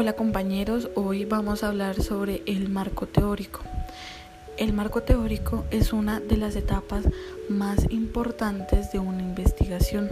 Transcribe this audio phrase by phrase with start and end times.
[0.00, 3.62] Hola compañeros, hoy vamos a hablar sobre el marco teórico.
[4.56, 7.02] El marco teórico es una de las etapas
[7.48, 10.08] más importantes de una investigación.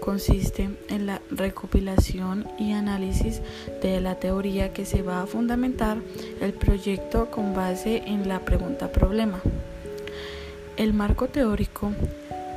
[0.00, 3.42] Consiste en la recopilación y análisis
[3.80, 5.98] de la teoría que se va a fundamentar
[6.40, 9.40] el proyecto con base en la pregunta problema.
[10.76, 11.92] El marco teórico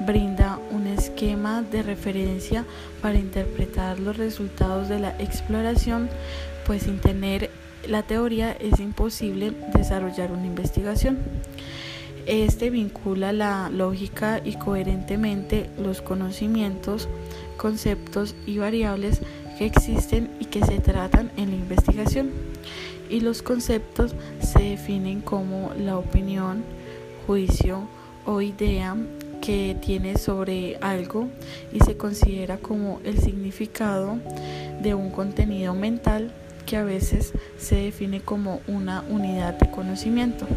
[0.07, 0.57] brinda
[0.93, 2.65] esquema de referencia
[3.01, 6.09] para interpretar los resultados de la exploración,
[6.65, 7.49] pues sin tener
[7.87, 11.17] la teoría es imposible desarrollar una investigación.
[12.25, 17.09] Este vincula la lógica y coherentemente los conocimientos,
[17.57, 19.19] conceptos y variables
[19.57, 22.31] que existen y que se tratan en la investigación.
[23.09, 26.63] Y los conceptos se definen como la opinión,
[27.27, 27.87] juicio
[28.25, 28.95] o idea
[29.43, 31.27] que tiene sobre algo
[31.73, 34.17] y se considera como el significado
[34.81, 36.31] de un contenido mental
[36.65, 40.47] que a veces se define como una unidad de conocimiento.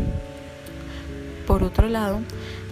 [1.48, 2.20] Por otro lado,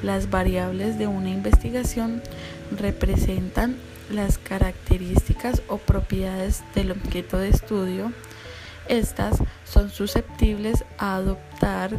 [0.05, 2.23] las variables de una investigación
[2.71, 3.75] representan
[4.09, 8.13] las características o propiedades del objeto de estudio.
[8.87, 11.91] Estas son susceptibles a adoptar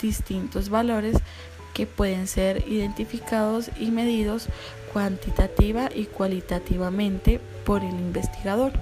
[0.00, 1.16] distintos valores
[1.74, 4.48] que pueden ser identificados y medidos
[4.92, 8.72] cuantitativa y cualitativamente por el investigador.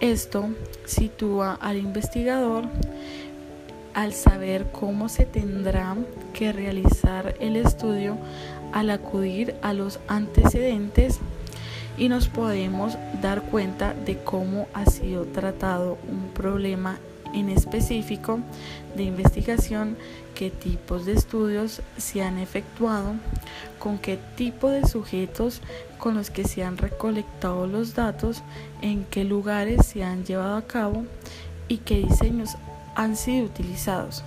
[0.00, 0.48] Esto
[0.84, 2.64] sitúa al investigador
[3.94, 5.94] al saber cómo se tendrá
[6.32, 8.16] que realizar el estudio
[8.72, 11.18] al acudir a los antecedentes
[11.98, 16.98] y nos podemos dar cuenta de cómo ha sido tratado un problema
[17.32, 18.40] en específico
[18.96, 19.96] de investigación,
[20.34, 23.14] qué tipos de estudios se han efectuado,
[23.78, 25.60] con qué tipo de sujetos
[25.98, 28.42] con los que se han recolectado los datos,
[28.80, 31.04] en qué lugares se han llevado a cabo
[31.68, 32.50] y qué diseños
[32.94, 34.24] han sido utilizados.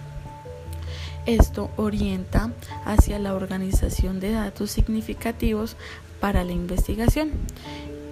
[1.25, 2.51] Esto orienta
[2.85, 5.75] hacia la organización de datos significativos
[6.19, 7.31] para la investigación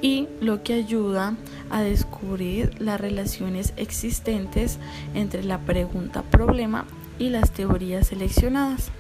[0.02, 1.36] y lo que ayuda
[1.70, 2.13] a descubrir
[2.80, 4.80] las relaciones existentes
[5.14, 6.86] entre la pregunta problema
[7.20, 8.92] y las teorías seleccionadas.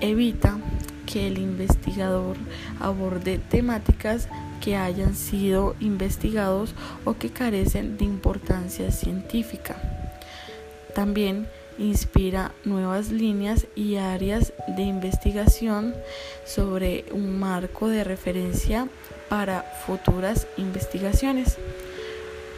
[0.00, 0.58] Evita
[1.06, 2.36] que el investigador
[2.80, 4.28] aborde temáticas
[4.60, 6.74] que hayan sido investigados
[7.04, 9.76] o que carecen de importancia científica.
[10.94, 15.94] También inspira nuevas líneas y áreas de investigación
[16.44, 18.88] sobre un marco de referencia
[19.28, 21.58] para futuras investigaciones.